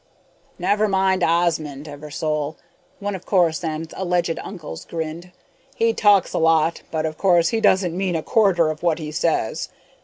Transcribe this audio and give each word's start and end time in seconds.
"Never 0.57 0.87
mind 0.87 1.23
Osmond, 1.23 1.85
Eversole," 1.87 2.55
one 2.99 3.13
of 3.13 3.27
Corisande's 3.27 3.93
alleged 3.95 4.39
uncles 4.41 4.83
grinned. 4.83 5.29
"He 5.75 5.93
talks 5.93 6.33
a 6.33 6.39
lot, 6.39 6.81
but 6.89 7.05
of 7.05 7.19
course 7.19 7.49
he 7.49 7.61
doesn't 7.61 7.95
mean 7.95 8.15
a 8.15 8.23
quarter 8.23 8.71
of 8.71 8.81
what 8.81 8.97
he 8.97 9.11
says. 9.11 9.69